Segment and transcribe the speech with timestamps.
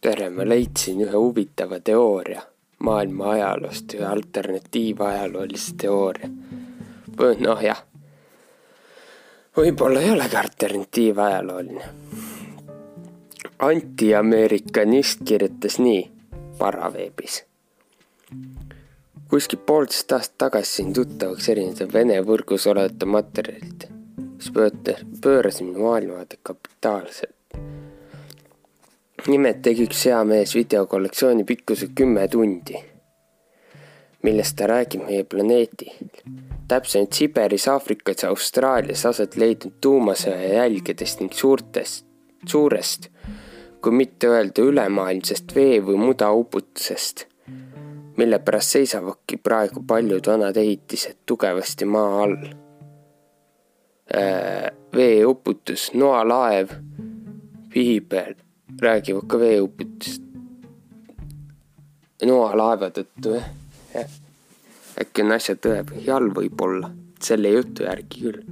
[0.00, 2.42] tere, ma leidsin ühe huvitava teooria
[2.80, 6.28] maailma ajaloost, ühe alternatiivajaloolise teooria.
[7.40, 7.82] noh, jah.
[9.56, 11.84] võib-olla ei olegi alternatiivajalooline.
[13.58, 16.10] antiamerikanist kirjutas nii
[16.58, 17.44] paraveebis.
[19.28, 24.50] kuskil poolteist aastat tagasi sain tuttavaks erinevate Vene võrgus olevate materjalide, mis
[25.20, 27.36] pöörasid minu maailmavaate kapitaalselt
[29.28, 32.78] nimelt tegi üks hea mees videokollektsiooni pikkuse kümme tundi,
[34.22, 35.92] millest ta räägib meie planeedil,
[36.70, 42.06] täpsemalt Siberis, Aafrikas ja Austraalias aset leidnud tuumasõja jälgedest ning suurtest,
[42.46, 43.08] suurest,
[43.82, 47.26] kui mitte öelda ülemaailmsest vee või muda uputusest,
[48.16, 52.36] mille pärast seisavadki praegu paljud vanad ehitised tugevasti maa all.
[54.10, 56.72] Äh, veeuputus, noalaev,
[57.74, 58.34] viibel
[58.78, 60.30] räägivad ka veeupitust
[62.26, 63.48] noalaeva tõttu jah,
[63.94, 64.10] jah.
[65.00, 66.90] äkki on asja tõepõhjal võib-olla,
[67.22, 68.42] selle jutu järgi küll.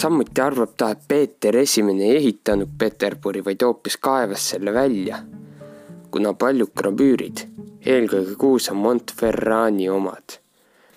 [0.00, 5.22] samuti arvab ta, et Peeter Esimene ei ehitanud Peterburi, vaid hoopis kaevas selle välja,
[6.10, 7.46] kuna paljud gravüürid,
[7.86, 10.38] eelkõige Kuusa Montferrani omad,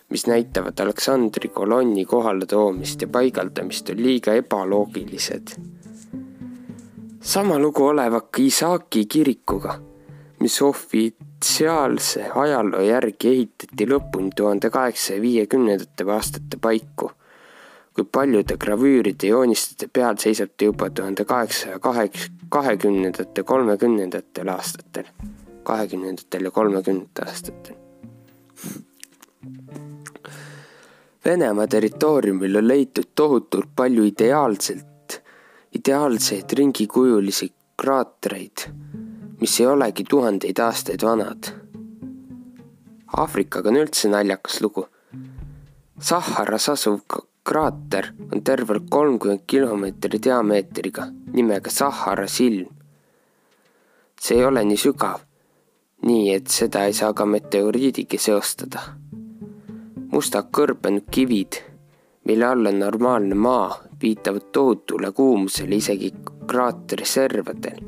[0.10, 5.58] mis näitavad Aleksandri kolonni kohaletoomist ja paigaldamist, on liiga ebaloogilised
[7.26, 9.80] sama lugu olevat ka Isaaki kirikuga,
[10.40, 17.12] mis ofitsiaalse ajaloo järgi ehitati lõpuni tuhande kaheksasaja viiekümnendate aastate paiku.
[17.96, 21.80] kuid paljude gravüüride joonistajate peal seisab ta juba tuhande kaheksasaja
[22.50, 25.06] kahekümnendate, kolmekümnendatel aastatel,
[25.64, 27.76] kahekümnendatel ja kolmekümnendatel aastatel.
[31.26, 34.95] Venemaa territooriumil on leitud tohutult palju ideaalselt
[35.76, 38.68] ideaalseid ringikujulisi kraatreid,
[39.42, 41.52] mis ei olegi tuhandeid aastaid vanad.
[43.18, 44.86] Aafrikaga on üldse naljakas lugu.
[46.00, 47.02] Saharas asuv
[47.46, 52.72] kraater on tervelt kolmkümmend kilomeetri diameetriga, nimega Sahara silm.
[54.22, 55.20] see ei ole nii sügav,
[56.08, 58.80] nii et seda ei saa ka meteoriidiga seostada.
[60.12, 61.60] mustad kõrbenud kivid,
[62.26, 66.14] mille all on normaalne maa viitavad tohutule kuumusele isegi
[66.48, 67.80] kraateri servadel.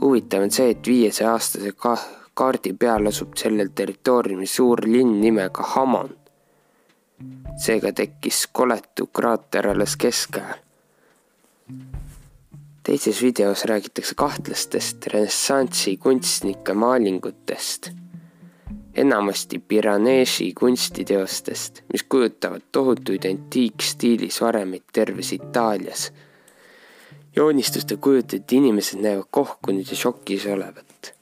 [0.00, 1.96] huvitav on see, et viiesaja aastase ka
[2.34, 6.10] kaardi peal asub sellel territooriumil suur linn nimega Hamon.
[7.64, 10.58] seega tekkis koletu kraater alles keskajal.
[12.82, 17.92] teises videos räägitakse kahtlastest renessansi kunstnike maalingutest
[18.94, 26.12] enamasti Piranesi kunstiteostest, mis kujutavad tohutuid antiikstiilis varemeid terves Itaalias.
[27.36, 31.14] joonistuste kujutajad inimesed näevad kohkunud ja šokis olevat.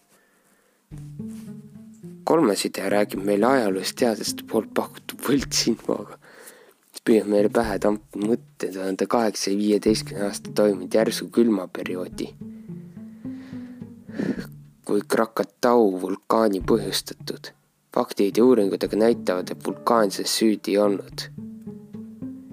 [2.24, 6.18] kolmas idee räägib meile ajaloost teadlaste poolt pakutud võltsinfoga,
[6.92, 12.34] mis püüab meile pähe tampida mõtte tuhande kaheksasaja viieteistkümne aasta toimunud järsu külmaperioodi
[14.84, 17.54] kui Krakatau vulkaani põhjustatud
[17.94, 21.26] faktid ja uuringud aga näitavad, et vulkaan selles süüdi ei olnud.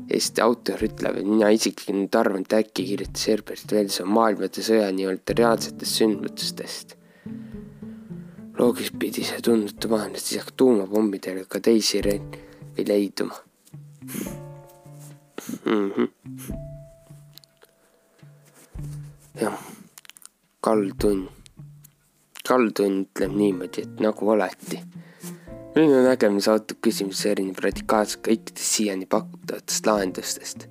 [0.08, 5.36] Eesti autor ütleb, et mina isiklikult arvan, et äkki kirjutas Herbert Velson maailmade sõja nii-öelda
[5.42, 6.96] reaalsetest sündmustest.
[8.58, 13.36] loogiliselt pidi see tunduma, et lisaks tuumapommidele ka teisi ei leiduma
[15.66, 15.92] mm.
[15.92, 16.08] -hmm.
[19.42, 19.60] jah,
[20.62, 21.37] Karl Tunn.
[22.48, 24.84] Tunn ütleb niimoodi, et nagu alati
[25.78, 30.68] minu nägemus autob küsimuse erineb radikaalselt kõikidest siiani pakutavatest lahendustest.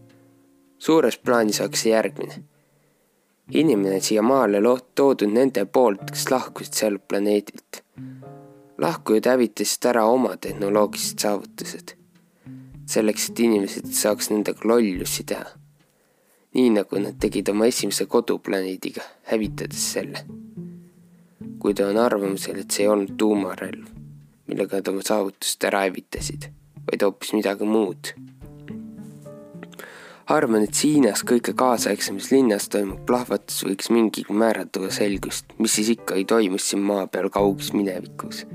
[0.78, 2.42] suures plaanis oleks see järgmine.
[3.50, 4.59] inimene siia maale
[4.94, 7.82] toodud nende poolt, kes lahkusid sealt planeedilt.
[8.78, 11.94] lahkujad hävitasid ära oma tehnoloogilised saavutused.
[12.87, 15.46] selleks, et inimesed saaks nendega lollusi teha.
[16.55, 20.45] nii nagu nad tegid oma esimese koduplaneediga, hävitades selle.
[21.66, 23.96] Kuid on arvamusel, et see ei olnud tuumarelv
[24.46, 26.48] millega nad oma saavutust ära hävitasid,
[26.86, 28.12] vaid hoopis midagi muud.
[30.26, 35.92] arvan, et Hiinas kõige kaasaegsemas linnas toimub plahvatus võiks mingil määral tuua selgust, mis siis
[35.94, 38.46] ikka ei toimus siin maa peal kauges minevikus.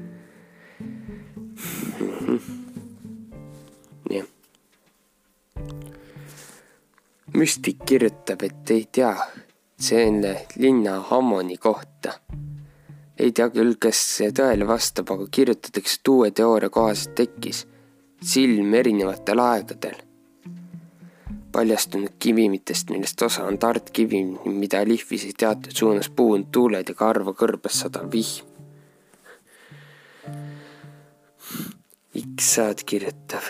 [1.55, 2.39] -hmm.
[4.09, 4.27] jah.
[7.33, 9.15] müstik kirjutab, et ei tea
[9.79, 12.19] selle linna Hammoni kohta
[13.21, 17.65] ei tea küll, kas see tõele vastab, aga kirjutatakse, et uue teooria kohaselt tekkis
[18.21, 19.99] silm erinevatel aegadel.
[21.51, 27.81] paljastunud kivimitest, millest osa on tartkivi, mida lihvisid teatud suunas puunud tuuled ja karva kõrbes
[27.83, 28.47] sadav vihm.
[32.21, 33.43] X saad kirjutav,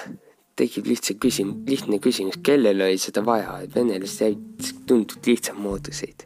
[0.57, 6.25] tekib lihtsa küsim-, lihtne küsimus, kellel oli seda vaja, et venelased jäid tunduvalt lihtsam mooduseid.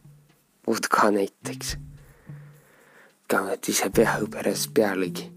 [0.68, 1.76] vodka näiteks.
[3.28, 5.32] Kaovad ise peahõberes pealegi.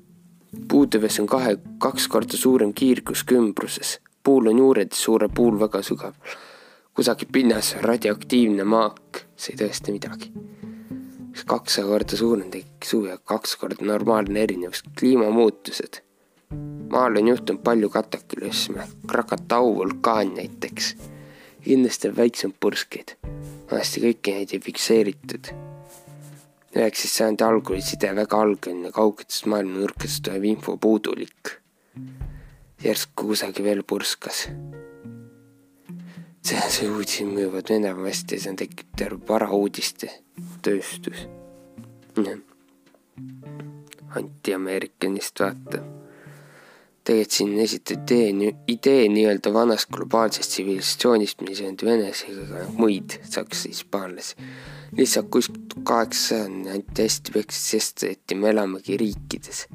[0.69, 3.99] puuduves on kahe, kaks korda suurem kiirgus kui ümbruses
[4.29, 6.13] puul on juured suure puul väga sügav.
[6.95, 10.33] kusagil pinnas on radioaktiivne maak, see ei tõesta midagi.
[11.47, 16.03] kakssada korda suurem tekib suu ja kaks korda normaalne erinevus, kliimamuutused.
[16.93, 20.97] maal on juhtunud palju kataklüsme, Krakatau vulkaan näiteks.
[21.65, 23.17] kindlasti on väiksem purskeid.
[23.71, 25.53] vanasti kõiki neid ei fikseeritud
[26.77, 31.59] üheksateist sajandi algul side väga algeline, kaugetest maailma nurkadest tulev info puudulik
[32.83, 34.47] järsku kusagil veel purskas.
[36.47, 40.11] see, see uudis mõjuvad enamasti ja see tekkinud terve varauudiste
[40.63, 41.27] tööstus.
[44.19, 45.83] anti-Ameerikanist vaata.
[47.09, 53.73] Tegelikult siin esitati idee, idee nii-öelda vanast globaalsest tsivilisatsioonist, mis on Venes ja muid saksa
[53.73, 54.37] hispaanlasi.
[54.97, 59.67] lihtsalt kuskilt kaheksasajani anti hästi peksa, sest et me elamegi riikides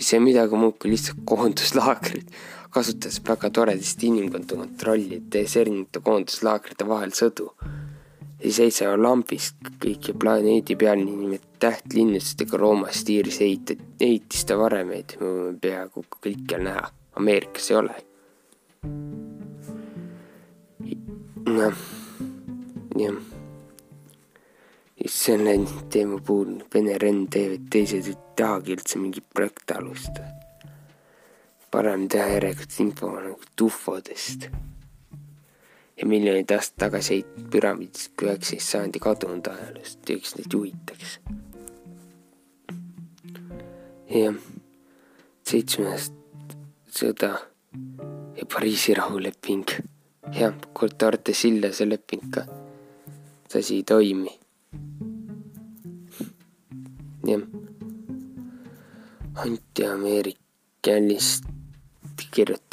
[0.00, 2.30] mis ei midagi muud kui lihtsalt koonduslaagrid,
[2.72, 7.50] kasutades väga toredast inimkonda kontrolli, tehes erinevate koonduslaagrite vahel sõdu.
[8.40, 15.58] Ei seisa lambist kõiki planeedi peal niinimetatud tähtlinnustega Rooma stiilis ehitati, ehitiste varemeid, me võime
[15.60, 16.86] peaaegu kõikjal näha,
[17.20, 17.98] Ameerikas ei ole.
[21.50, 21.84] jah,
[22.96, 23.20] jah
[25.10, 25.54] selle
[25.90, 30.28] teema puhul Vene Ren teevad teised ei tahagi üldse mingit projekti alustada.
[31.70, 34.48] parem teha järjekordset info nagu tufodest.
[36.00, 41.20] Ja miljoneid aastaid tagasi heitud püramiidist kui üheksateist sajandi kadunud ajaloost, eks neid juhitakse.
[44.10, 44.36] jah,
[45.46, 46.10] seitsmes
[47.00, 47.30] sõda
[48.36, 49.66] ja Pariisi rahuleping.
[50.40, 52.42] jah, kord Arte Silla see leping ka.
[53.48, 54.40] see asi ei toimi
[57.26, 57.42] jah.
[59.44, 61.44] anti-ameerikanist
[62.30, 62.69] kirjutab.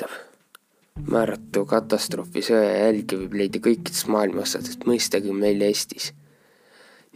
[1.12, 6.13] Määratu katastroofi sõja jälge võib leida kõikidest maailma osadest, mõistagi meil Eestis.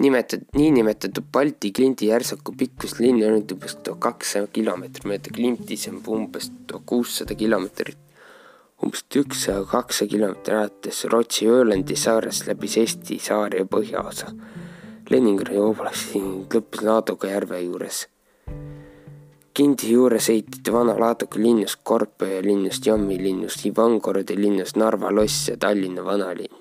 [0.02, 5.92] nimetatud, niinimetatud Balti klindi järsaku pikkus linn on umbes tuhat kakssada kilomeetrit mööda klinti, see
[5.92, 7.98] on umbes tuhat kuussada kilomeetrit
[8.82, 14.32] umbes ükssada, kakssada kilomeetrit alates Rootsi Öölandi saarest läbis Eesti saare ja põhjaosa
[15.12, 18.06] Leningradi oblasti lõppes Laadoga järve juures.
[19.54, 25.58] Kindi juures ehitati vana Laadoga linnust Korpöö linnust, Jammi linnust, Ivangorodi linnust, Narva loss ja
[25.58, 26.56] Tallinna vanalinn.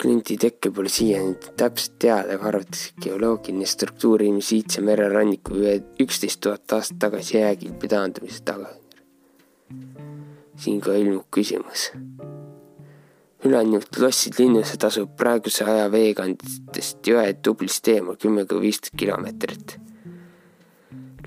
[0.00, 5.60] Klinti tekke pole siiani täpselt teada, aga arvatakse, geoloogiline struktuur ilmus Iidse mereranniku
[6.00, 8.78] üksteist tuhat aastat tagasi jääkilbi taandumise tagajärjel.
[10.60, 11.90] siin ka ilmub küsimus
[13.44, 19.78] ülejäänud lossid linnused asub praeguse aja veekanditest jõe tublist eemal kümme kuni viisteist kilomeetrit.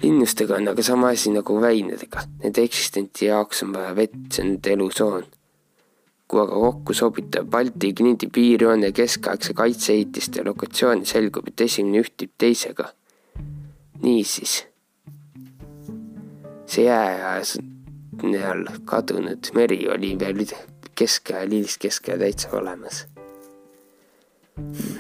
[0.04, 4.54] Linnustega on aga sama asi nagu väinadega, nende eksistentsi jaoks on vaja vett, see on
[4.56, 5.26] nende elusoon.
[6.28, 12.32] kui aga kokku sobitada Balti klindi piirjoon ja keskaegse kaitseehitiste lokatsiooni, selgub, et esimene ühtib
[12.38, 12.90] teisega.
[14.02, 14.64] niisiis,
[16.66, 17.58] see jääajas
[18.22, 20.46] all kadunud meri oli veel
[20.96, 23.06] keskajal, hiliskeskajal täitsa olemas.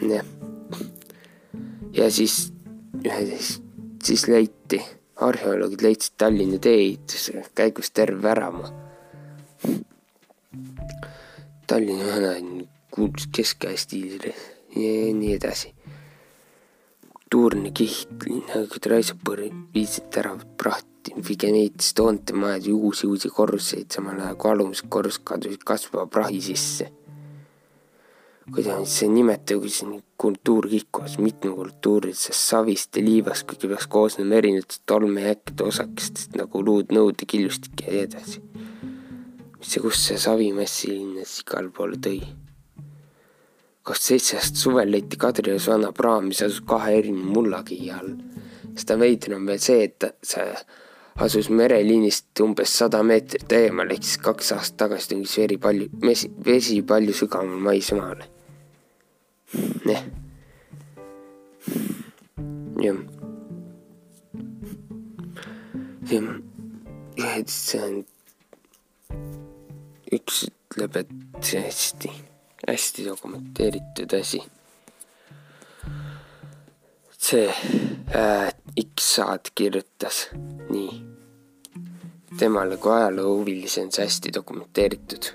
[0.09, 0.25] jah.
[1.93, 2.53] ja siis,
[4.03, 4.81] siis leiti,
[5.15, 8.69] arheoloogid leidsid Tallinna tee-ehituse käigus terve värama.
[11.67, 12.33] Tallinna vana
[12.91, 14.33] kuulus keskaja stiilile
[14.75, 15.73] ja nii edasi.
[17.13, 24.19] kultuurne kiht, linnaga Raisapõrd viisid teravat prahti pigem ehitas tootemajad ja uusi, uusi korruseid, samal
[24.19, 26.91] ajal kui alumised korrused kadusid kasvava prahi sisse.
[28.51, 36.35] Kuidas see see kultuurkihk koos mitmekultuurilisest savist ja liivast, kuigi peaks koosnema erinevatest tolmejääkide osakestest
[36.39, 38.41] nagu luud, nõud ja killustik ja nii edasi.
[39.59, 42.19] mis see, kust see savimass ilmnes igale poole tõi?
[43.83, 48.15] kakskümmend seitse aastat suvel leiti Kadriorus vana praam, mis asus kahe erineva mullakihi all.
[48.75, 50.45] seda veidram on veel see, et see
[51.15, 56.31] asus mereliinist umbes sada meetrit eemal, ehk siis kaks aastat tagasi tungis veri palju, mesi,
[56.45, 58.25] vesi palju sügaval maismaale.
[59.85, 60.03] jah.
[62.81, 62.97] jah.
[67.17, 68.01] jah, see on
[70.13, 72.11] üks ütleb, et see hästi,
[72.67, 74.41] hästi dokumenteeritud asi.
[77.23, 77.47] see
[78.15, 80.29] äh, X-Saad kirjutas
[80.69, 81.03] nii.
[82.39, 85.29] temale kui ajaloohuvilise on see hästi dokumenteeritud.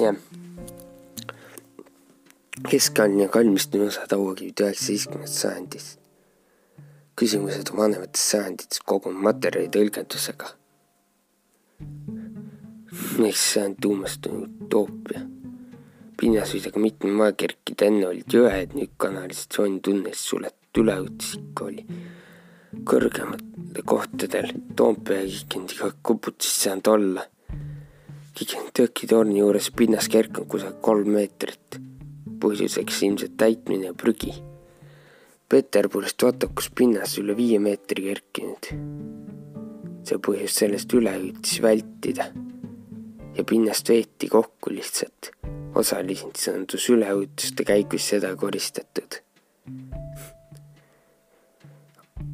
[0.00, 0.16] jah.
[2.70, 5.98] keskaline kalmistu osa Tauakivid üheksateistkümnendast sajandist.
[7.16, 10.52] küsimused vanematest sajanditest kogunud materjali tõlgendusega
[13.18, 15.20] miks see on tuumastunud utoopia?
[16.20, 21.84] pinnasviisega mitme moe kerkida, enne olid jõed, nüüd kanalisatsioonitunnis suletud üleujutusik oli.
[22.86, 27.26] kõrgematel kohtadel Toompea kikendiga kuputis saanud olla.
[28.76, 31.80] tõkitorni juures pinnas kerkinud kusagil kolm meetrit.
[32.40, 34.34] põhjuseks ilmselt täitmine ja prügi.
[35.48, 38.72] Peterburist Otokus pinnas üle viie meetri kerkinud.
[40.06, 42.30] see põhjus sellest üleujutusi vältida
[43.36, 45.30] ja pinnast veeti kokku lihtsalt.
[45.76, 49.20] osaliselt sõndus üleujutuste käigus seda koristatud.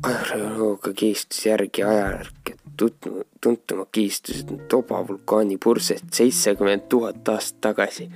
[0.02, 7.60] Ajalooga kiistus järgi ajajärk, et tutvu, tuntumad kiistused on Toba vulkaani purset seitsekümmend tuhat aastat
[7.60, 8.10] tagasi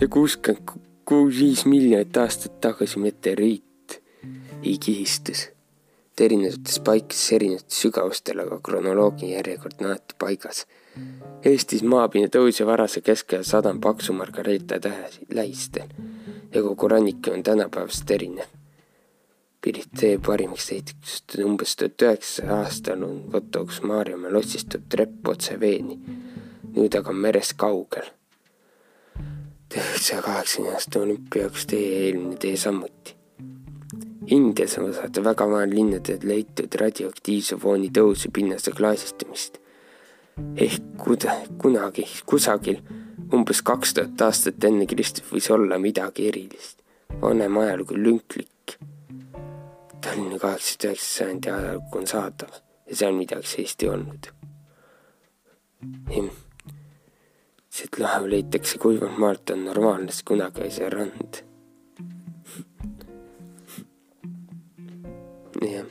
[0.00, 4.00] ja kuuskümmend kuus, viis miljonit aastat tagasi meteoriit
[4.62, 5.50] ei kihistus
[6.20, 10.66] erinevates paikades erinevatel sügavustel, aga kronoloogiline järjekord on alati paigas
[11.48, 15.88] Eestis maapinna tõus ja varase keskaja sadam paksu Margareeta tähe lähistel
[16.52, 18.61] ja kogu rannik on tänapäevast erinev.
[19.62, 25.98] Pirita parimaks ehitusest umbes tuhat üheksasaja aastal on Kotoks Maarjamäe lotsistatud trepp otse veeni.
[26.74, 28.08] nüüd aga merest kaugel.
[29.76, 33.16] üheksasaja kaheksakümne aasta olümpiaks tee eelmine tee samuti.
[34.26, 39.62] Indias on osade väga vahel linnadel leitud radioaktiivse fooni tõusu pinnase klaasistumist
[40.56, 42.80] ehk kuda-, kunagi kusagil
[43.32, 46.78] umbes kaks tuhat aastat enne Kristus võis olla midagi erilist.
[47.20, 48.48] vanem ajalugu lünklik.
[50.02, 54.28] Tallinna kaheksakümne üheksanda sajandi ajalugu on saadav ja seal midagi sellist ei olnud.
[57.72, 61.42] siit lahe leitakse kuivalt maalt on normaalne, sest kunagi oli see rand.
[65.62, 65.86] jah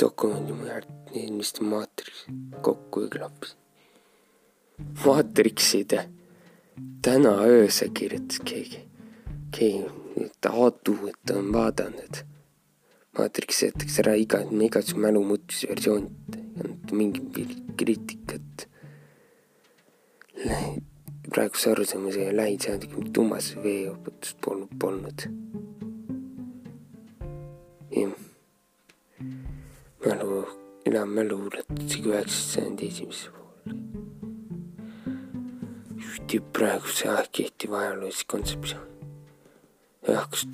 [0.00, 2.26] dokumendi mujalt eelmist maatriks
[2.66, 3.48] kokku ei klapi.
[5.04, 6.08] maatrikside
[7.02, 8.80] täna öösel kirjutas keegi,
[9.54, 12.22] keegi nüüd Aadu, et ta on vaadanud.
[13.18, 18.68] maatriks jäetakse ära iga, igasuguse mälumuutuse versioonid, ei olnud mingit kriitikat.
[21.30, 25.28] praeguse arusaamise lähisaadiga tummas veeõpetust polnud, polnud.
[27.94, 28.14] jah
[30.04, 30.44] mälu,
[30.86, 32.90] enam mälu ulatusega üheksast sajandi
[36.34, 38.88] ühtib praeguse aeg kehtiva ajaloolise kontseptsioon.
[40.08, 40.46] jah, kas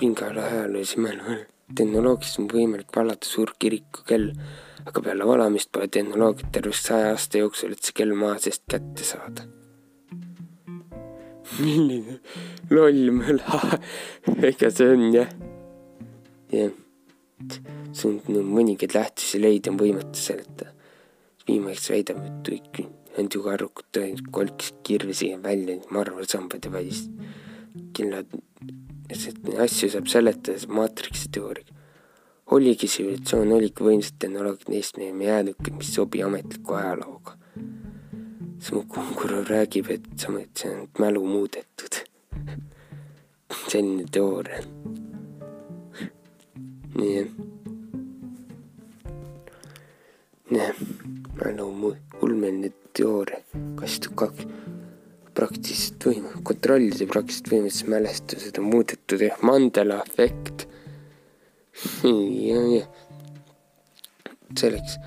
[0.00, 1.38] pingale ajaloolise mälu
[1.74, 4.32] tehnoloogiliselt on võimalik vallata suur kirikukell,
[4.86, 9.46] aga peale valamist pole tehnoloogiat terve saja aasta jooksul, see kell maa seest kätte saada.
[11.58, 12.18] milline
[12.70, 13.78] loll möla,
[14.50, 15.30] ega see on jah,
[16.52, 16.74] jah
[17.94, 20.74] sundinud mõningaid lähtusi leida on võimatu seletada.
[21.46, 22.82] viimaseks väidame, et kõik
[23.18, 27.10] antikarukad tõend kolkisid kirvesi välja marmorsambad ja välist
[27.96, 28.26] killad.
[29.64, 31.72] asju saab seletada maatriksi teooriaga.
[32.56, 37.34] oligi tsivilisatsioon, oligi võimsad tehnoloogiad, neist me jääme jäänukid, mis sobi ametliku ajalooga.
[38.64, 42.00] Smukunkurov räägib, et samuti see on mälu muudetud
[43.72, 44.62] selline teooria.
[46.98, 47.28] nii
[50.50, 53.40] mälu ulmeline teooria,
[53.78, 54.00] kaks
[55.38, 60.66] praktiliselt võim-, kontrollida praktiliselt võimelised mälestused on muudetud ehk Mandela efekt.
[62.02, 62.84] ja, ja
[64.58, 64.98] selleks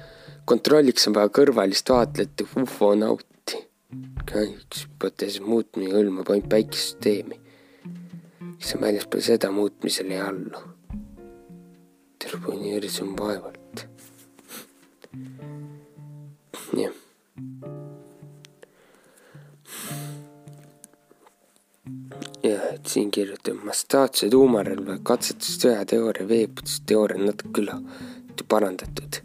[0.47, 3.59] kontrolliks on vaja kõrvalist vaatlejat ufonauti.
[4.31, 7.39] üks hüpoteesi muutmine hõlmab ainult päikesesüsteemi,
[8.59, 10.63] kes on väljaspool seda muutmisele ei allu.
[12.21, 13.87] Turboneeris on vaevalt
[16.77, 17.00] jah.
[22.43, 27.71] Jah, et siin kirjutab mastaatse tuumarelva katsetussõjateooria, veeputusteooria on natuke küll
[28.49, 29.21] parandatud.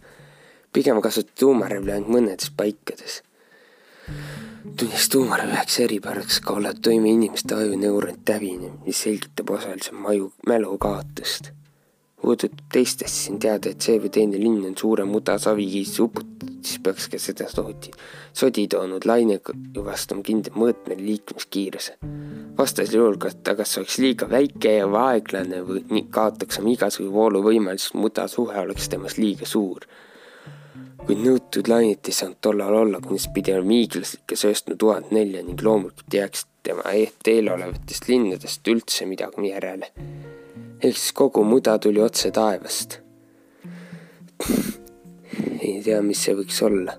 [0.72, 3.22] pigem kasutati tuumarelva ainult mõnedes paikades.
[4.76, 10.32] tunnis tuumarelva üheks eripäraks ka olla toime inimeste aju neuronite hävinemine, mis selgitab osaliselt maju,
[10.46, 11.52] mälu kaotust.
[12.26, 16.56] Puudutab teistest, siis on teada, et see või teine linn on suure muda savikiis uputatud,
[16.66, 17.92] siis peaks ka seda sodi,
[18.34, 19.54] sodi toonud lainega
[19.86, 21.98] vastama kindla mõõtmel liikumiskiiruse.
[22.58, 27.92] vastasel juhul, kas ta kas oleks liiga väike ja aeglane või kaotaks oma igasuguse vooluvõimalus,
[27.94, 29.86] muda suhe oleks temas liiga suur
[31.06, 35.44] kuid nõutud lainet ei saanud tollal olla, kunis pidi olema hiiglaslik ja sööstnud tuhat nelja
[35.46, 39.92] ning loomulikult jääks tema teel olevatest linnadest üldse midagi järele.
[40.82, 42.98] Ehk siis kogu muda tuli otse taevast.
[45.60, 46.96] ei tea, mis see võiks olla.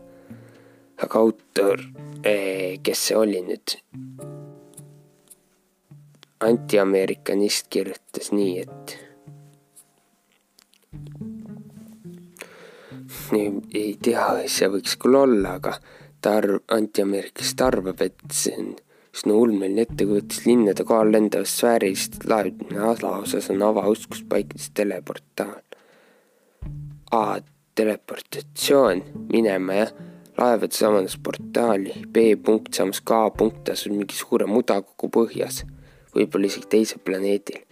[1.03, 1.83] aga autor,
[2.23, 3.77] eh, kes see oli nüüd?
[6.47, 8.97] antiamerikanist kirjutas nii, et
[13.73, 15.73] ei tea, see võiks küll olla, aga
[16.21, 18.75] ta arv-, anti-ameerikast arvab, et see on
[19.17, 25.63] üsna ulmeline ettekujutus linnade kohal lendavast sfäärist laevimine alaosas on avauskuspaikades teleportaal.
[27.11, 27.39] A
[27.75, 29.93] teleportatsioon minema jah,
[30.37, 35.63] laevade samas portaali, B punkt samas K punkt asub mingi suure mudakogu põhjas,
[36.13, 37.63] võib-olla isegi teisel planeedil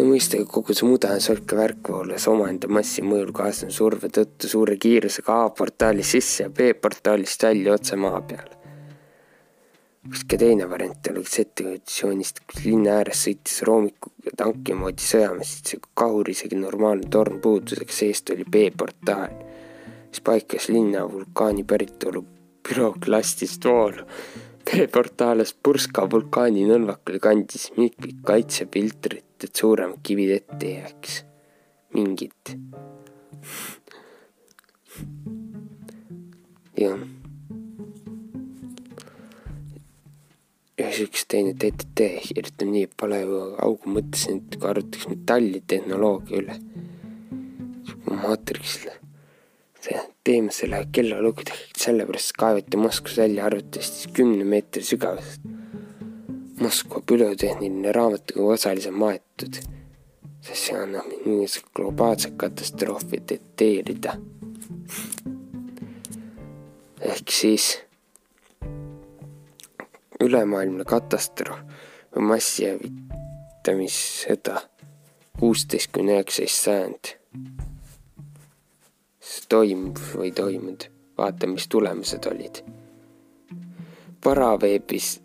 [0.00, 5.36] mõistagi kogu see muda solka värk voolas omaenda massi mõjul kaasnenud surve tõttu suure kiirusega
[5.44, 8.61] A-portaali sisse ja B-portaalist välja otse maa peale.
[10.02, 16.58] Ka teine variant oleks ettekujutusjoonist, kus linna ääres sõitis roomikuga tanki moodi sõjamees, kahur isegi
[16.58, 19.36] normaalne torn puudusega, seest oli B-portaal,
[20.08, 22.24] mis paikas linna vulkaani päritolu
[22.66, 24.06] büroklastist voolu
[24.72, 31.24] veeportaalis Purska vulkaani nõlvakul kandis mingit kaitsepiltrit, et suuremad kivid ette ei jääks.
[31.94, 32.56] mingit.
[36.78, 37.21] jah.
[40.90, 46.58] Siis üks teine TTT kirjutab nii, pole ju augu mõtlesin, et kui arutaks metallitehnoloogia üle.
[48.12, 48.90] maatriksil
[50.24, 55.42] teeme selle kellalugudega, sellepärast kaevati Moskvas välja arvatavasti kümne meetri sügavust.
[56.62, 59.58] Moskva pülotehniline raamatukogu osaliselt maetud,
[60.46, 64.14] sest see annab mingisugust globaalset katastroofi deteerida.
[67.02, 67.64] ehk siis
[70.26, 71.60] ülemaailmne katastroof
[72.14, 74.56] või massihävitamissõda
[75.38, 77.04] kuusteist kuni üheksateist sajand
[79.48, 80.88] toimub või toimunud.
[81.18, 82.62] vaata, mis tulemused olid.
[84.24, 85.20] Paraveebis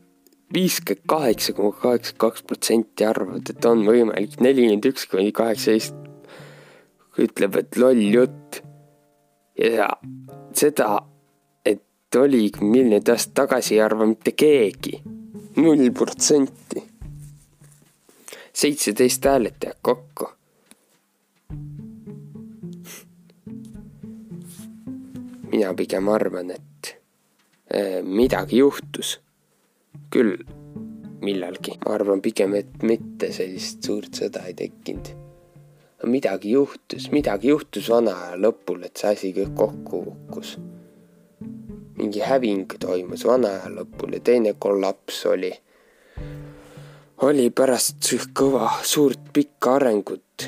[0.53, 5.95] viiskümmend kaheksa koma kaheksakümmend kaks protsenti arvavad, et on võimalik, nelikümmend üks kuni kaheksateist
[7.23, 8.61] ütleb, et loll jutt.
[9.57, 9.89] ja
[10.53, 11.01] seda,
[12.15, 15.01] oli miljonit aastat tagasi, ei arva mitte keegi.
[15.55, 16.83] null protsenti.
[18.53, 20.37] seitseteist hääletajat kokku
[25.57, 26.95] mina pigem arvan, et
[27.73, 29.17] äh, midagi juhtus
[30.13, 30.37] küll
[31.21, 31.77] millalgi.
[31.85, 35.13] ma arvan pigem, et mitte sellist suurt sõda ei tekkinud.
[36.05, 40.57] midagi juhtus, midagi juhtus vana aja lõpul, et see asi kõik kokku kukkus.
[41.97, 45.51] Mingi häving toimus vana aja lõpul ja teine kollaps oli,
[47.25, 50.47] oli pärast kõva suurt pikka arengut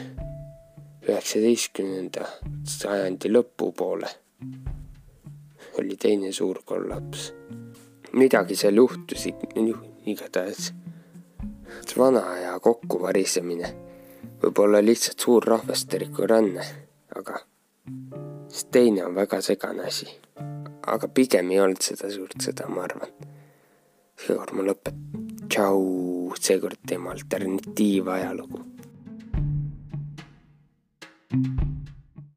[1.09, 2.25] üheksateistkümnenda
[2.69, 4.09] sajandi lõpupoole
[5.79, 7.33] oli teine suur kollaps.
[8.12, 9.27] midagi seal juhtus
[10.05, 10.73] igatahes.
[11.97, 13.75] vana aja kokkuvarisemine
[14.43, 16.65] võib olla lihtsalt suur rahvastiku ränne,
[17.15, 17.39] aga
[18.47, 20.07] siis teine on väga segane asi
[20.95, 23.12] aga pigem ei olnud seda suurt sõda, ma arvan.
[24.19, 25.02] seekord ma lõpetan.
[25.47, 25.82] tšau,
[26.39, 28.65] seekord teeme alternatiivajalugu.
[31.32, 31.79] thank you